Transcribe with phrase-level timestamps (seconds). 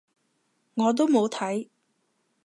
[0.73, 1.67] 我都冇睇